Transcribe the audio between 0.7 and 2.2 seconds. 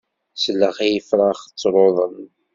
i ifrax ttruḍen.